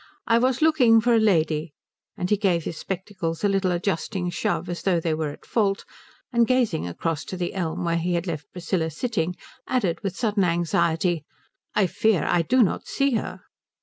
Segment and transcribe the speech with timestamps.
[0.25, 1.75] I was looking for a lady,
[2.17, 5.85] and" he gave his spectacles a little adjusting shove as though they were in fault,
[6.33, 9.35] and gazing across to the elm where he had left Priscilla sitting
[9.67, 11.23] added with sudden anxiety
[11.75, 13.41] "I fear I do not see her."